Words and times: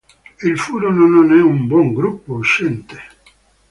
Il 0.41 0.57
Fluoro 0.57 0.91
non 0.91 1.31
è 1.31 1.39
un 1.43 1.67
buon 1.67 1.93
gruppo 1.93 2.33
uscente. 2.33 3.03